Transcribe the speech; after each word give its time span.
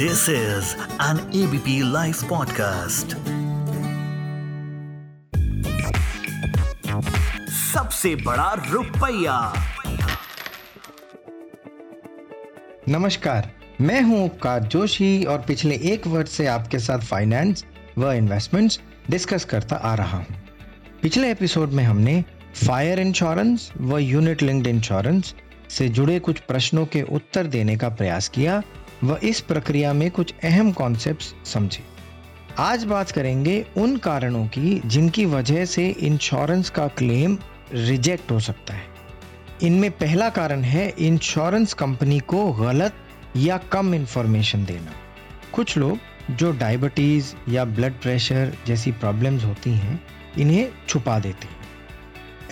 This 0.00 0.28
is 0.28 0.76
an 1.00 1.18
ABP 1.38 1.72
Life 1.92 2.20
podcast. 2.28 3.14
सबसे 7.52 8.14
बड़ा 8.14 8.52
रुपया 8.70 9.38
नमस्कार, 12.88 13.50
मैं 13.80 14.02
हूँ 14.02 14.24
उपकार 14.24 14.62
जोशी 14.62 15.24
और 15.24 15.38
पिछले 15.38 15.74
एक 15.92 16.06
वर्ष 16.06 16.30
से 16.30 16.46
आपके 16.46 16.78
साथ 16.78 16.98
फाइनेंस 16.98 17.64
व 17.98 18.12
इन्वेस्टमेंट्स 18.12 18.80
डिस्कस 19.10 19.44
करता 19.44 19.76
आ 19.76 19.94
रहा 19.94 20.18
हूँ। 20.18 20.40
पिछले 21.02 21.30
एपिसोड 21.30 21.68
में 21.70 21.84
हमने 21.84 22.24
फायर 22.66 23.00
इंश्योरेंस 23.00 23.70
व 23.80 23.98
यूनिट 23.98 24.42
लिंक्ड 24.42 24.66
इंश्योरेंस 24.66 25.34
से 25.70 25.88
जुड़े 25.88 26.18
कुछ 26.18 26.38
प्रश्नों 26.38 26.86
के 26.86 27.02
उत्तर 27.02 27.46
देने 27.46 27.76
का 27.76 27.88
प्रयास 27.88 28.28
किया 28.28 28.62
व 29.04 29.16
इस 29.22 29.40
प्रक्रिया 29.40 29.92
में 29.92 30.10
कुछ 30.10 30.34
अहम 30.44 30.72
कॉन्सेप्ट्स 30.72 31.34
समझे। 31.44 31.84
आज 32.58 32.84
बात 32.84 33.10
करेंगे 33.10 33.66
उन 33.76 33.96
कारणों 33.96 34.46
की 34.46 34.82
जिनकी 34.86 35.26
वजह 35.26 35.64
से 35.64 35.88
इंश्योरेंस 35.88 36.70
का 36.70 36.88
क्लेम 36.88 37.38
रिजेक्ट 37.72 38.30
हो 38.30 38.40
सकता 38.40 38.74
है। 38.74 38.84
इनमें 39.62 39.90
पहला 39.90 40.28
कारण 40.28 40.62
है 40.62 40.94
इंश्योरेंस 40.98 41.72
कंपनी 41.72 42.20
को 42.20 42.52
गलत 42.52 42.94
या 43.36 43.56
कम 43.56 43.94
इंफॉर्मेशन 43.94 44.64
देना। 44.64 44.92
कुछ 45.52 45.76
लोग 45.76 45.98
जो 46.30 46.52
डायबिटीज़ 46.52 47.50
या 47.50 47.64
ब्लड 47.64 47.92
प्रेशर 47.92 48.54
जैसी 48.66 48.92
प्रॉब्लम्स 48.92 49.44
होती 49.44 49.70
हैं, 49.70 50.04
इन्हें 50.38 50.68
छुपा 50.88 51.18
देते 51.18 51.46
हैं। 51.46 51.56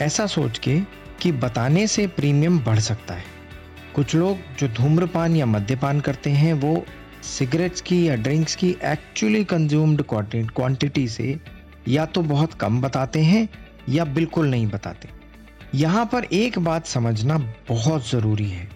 ऐसा 0.00 0.26
सोच 0.26 0.58
के 0.58 0.80
कि 1.20 1.32
बताने 1.32 1.86
से 1.86 2.06
प्रीमियम 2.06 2.58
बढ़ 2.58 2.78
सकता 2.78 3.14
है। 3.14 3.35
कुछ 3.96 4.14
लोग 4.14 4.38
जो 4.58 4.68
धूम्रपान 4.68 5.36
या 5.36 5.46
मद्यपान 5.46 6.00
करते 6.00 6.30
हैं, 6.30 6.52
वो 6.54 6.84
सिगरेट्स 7.22 7.80
की 7.80 8.08
या 8.08 8.14
ड्रिंक्स 8.16 8.56
की 8.56 8.70
एक्चुअली 8.84 9.44
कंज्यूम्ड 9.44 10.02
क्वांटिटी 10.08 11.06
से 11.08 11.38
या 11.88 12.04
तो 12.06 12.22
बहुत 12.22 12.54
कम 12.54 12.80
बताते 12.80 13.22
हैं 13.22 13.48
या 13.88 14.04
बिल्कुल 14.04 14.48
नहीं 14.48 14.66
बताते। 14.66 15.08
यहाँ 15.74 16.04
पर 16.06 16.24
एक 16.24 16.58
बात 16.58 16.86
समझना 16.86 17.38
बहुत 17.68 18.08
ज़रूरी 18.10 18.48
है 18.48 18.68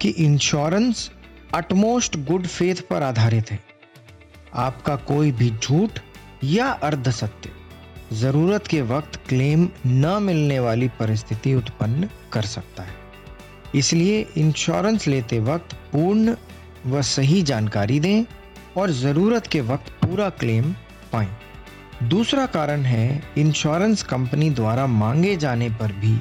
कि 0.00 0.08
इंश्योरेंस 0.08 1.10
अटमोस्ट 1.54 2.16
गुड 2.26 2.46
फेथ 2.46 2.82
पर 2.90 3.02
आधारित 3.02 3.50
है। 3.50 3.60
आपका 4.56 4.96
कोई 5.06 5.32
भी 5.32 5.50
झूठ 5.52 6.00
या 6.44 6.66
अर्ध 6.66 7.10
सत्य 7.10 7.50
ज़रूरत 8.16 8.66
के 8.66 8.82
वक्त 8.84 9.20
क्लेम 9.28 9.68
न 9.86 10.18
मिलने 10.22 10.58
वाली 10.60 10.88
परिस्थिति 11.00 11.54
उत्पन्न 11.54 12.08
कर 12.32 12.42
सकता 12.46 12.82
है। 12.82 13.07
इसलिए 13.74 14.26
इंश्योरेंस 14.36 15.06
लेते 15.08 15.38
वक्त 15.40 15.74
पूर्ण 15.92 16.34
व 16.86 17.02
सही 17.02 17.42
जानकारी 17.42 17.98
दें 18.00 18.24
और 18.76 18.90
ज़रूरत 18.90 19.46
के 19.46 19.60
वक्त 19.60 19.90
पूरा 20.02 20.28
क्लेम 20.30 20.72
पाएँ। 21.12 22.08
दूसरा 22.08 22.46
कारण 22.46 22.82
है 22.82 23.22
इंश्योरेंस 23.38 24.02
कंपनी 24.02 24.50
द्वारा 24.50 24.86
मांगे 24.86 25.36
जाने 25.36 25.68
पर 25.70 25.92
भी 25.92 26.16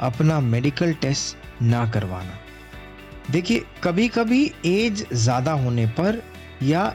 अपना 0.00 0.40
मेडिकल 0.40 0.92
टेस्ट 0.92 1.62
ना 1.62 1.84
करवाना 1.90 2.38
देखिए 3.30 3.64
कभी 3.84 4.08
कभी 4.08 4.44
एज 4.66 5.06
ज़्यादा 5.12 5.52
होने 5.52 5.86
पर 5.86 6.22
या 6.62 6.94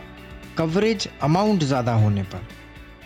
कवरेज 0.57 1.07
अमाउंट 1.23 1.63
ज़्यादा 1.63 1.93
होने 1.93 2.23
पर 2.23 2.47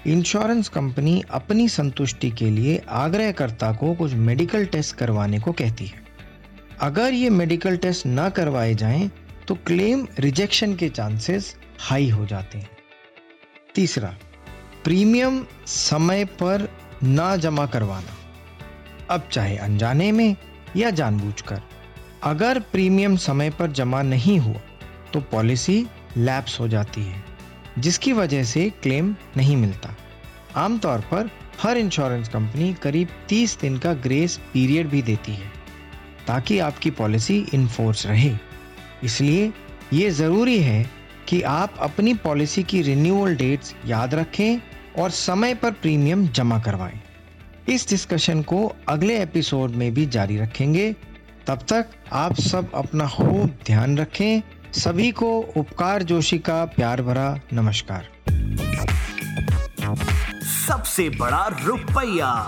इंश्योरेंस 0.10 0.70
कंपनी 0.70 1.22
अपनी 1.32 1.68
संतुष्टि 1.70 2.32
के 2.32 2.50
लिए 2.50 2.82
आग्रहकर्ता 2.90 3.72
को 3.72 3.94
कुछ 3.94 4.14
मेडिकल 4.14 4.66
टेस्ट 4.66 4.96
करवाने 4.96 5.40
को 5.40 5.52
कहती 5.52 5.86
है 5.86 6.07
अगर 6.78 7.14
ये 7.14 7.30
मेडिकल 7.30 7.78
टेस्ट 7.78 8.06
ना 8.06 8.28
करवाए 8.30 8.74
जाएँ 8.76 9.10
तो 9.48 9.56
क्लेम 9.68 10.06
रिजेक्शन 10.20 10.76
के 10.76 10.90
चांसेस 10.90 11.56
हाई 11.80 12.10
हो 12.10 12.26
जाते 12.26 12.58
हैं। 12.58 12.70
तीसरा 13.76 14.14
प्रीमियम 14.84 15.44
समय 15.68 16.26
पर 16.42 16.68
ना 17.04 17.36
जमा 17.38 17.66
करवाना। 17.66 18.16
अब 19.10 19.28
चाहे 19.32 19.58
अनजाने 19.58 20.12
में 20.12 20.36
या 20.76 20.90
जानबूझकर, 20.92 21.62
अगर 22.24 22.60
प्रीमियम 22.72 23.16
समय 23.18 23.50
पर 23.50 23.72
जमा 23.72 24.02
नहीं 24.04 24.40
हुआ 24.40 24.62
तो 25.14 25.22
पॉलिसी 25.32 25.86
लैप्स 26.18 26.60
हो 26.60 26.68
जाती 26.68 27.04
है, 27.04 27.24
जिसकी 27.80 28.14
वजह 28.14 28.44
से 28.44 28.70
क्लेम 28.84 29.16
नहीं 29.38 29.58
मिलता। 29.58 29.96
आमतौर 30.56 31.00
पर 31.12 31.30
हर 31.62 31.78
इंश्योरेंस 31.78 32.30
कंपनी 32.30 32.74
करीब 32.74 33.10
30 33.30 33.60
दिन 33.62 33.78
का 33.78 33.94
ग्रेस 33.94 34.40
पीरियड 34.54 34.90
भी 34.90 35.02
देती 35.02 35.32
है। 35.32 35.57
ताकि 36.28 36.60
आपकी 36.60 36.92
पॉलिसी 36.92 37.46
इनफोर्स 37.54 38.06
रहे। 38.06 38.36
इसलिए 39.04 39.54
ये 39.94 40.10
ज़रूरी 40.10 40.60
है 40.62 40.90
कि 41.28 41.42
आप 41.42 41.74
अपनी 41.80 42.14
पॉलिसी 42.14 42.64
की 42.64 42.82
रिन्यूअल 42.82 43.36
डेट्स 43.36 43.76
याद 43.86 44.16
रखें 44.16 44.60
और 45.02 45.10
समय 45.10 45.54
पर 45.56 45.72
प्रीमियम 45.72 46.28
जमा 46.28 46.60
करवाएँ। 46.60 47.02
इस 47.70 47.90
डिस्कशन 47.90 48.42
को 48.42 48.76
अगले 48.90 49.22
एपिसोड 49.22 49.72
में 49.72 49.94
भी 49.94 50.06
जारी 50.06 50.38
रखेंगे। 50.38 50.96
तब 51.48 51.60
तक 51.70 51.86
आप 52.14 52.36
सब 52.36 52.72
अपना 52.76 53.08
खूब 53.08 53.58
ध्यान 53.66 53.98
रखें। 53.98 54.42
सभी 54.74 55.12
को 55.12 55.40
उपकार 55.58 56.04
जोशी 56.04 56.40
का 56.40 56.66
प्यार 56.66 57.02
भरा 57.02 57.40
नमस्कार। 57.54 58.08
सबसे 60.68 61.10
बड़ा 61.10 61.48
रुपया। 61.64 62.48